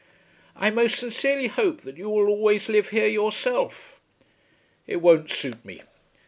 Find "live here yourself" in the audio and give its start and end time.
2.67-3.99